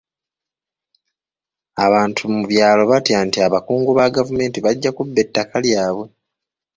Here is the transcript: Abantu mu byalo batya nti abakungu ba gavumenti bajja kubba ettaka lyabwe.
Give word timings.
Abantu 1.85 2.21
mu 2.33 2.41
byalo 2.51 2.83
batya 2.91 3.19
nti 3.27 3.37
abakungu 3.47 3.91
ba 3.97 4.05
gavumenti 4.15 4.57
bajja 4.65 4.89
kubba 4.97 5.19
ettaka 5.25 5.55
lyabwe. 5.65 6.05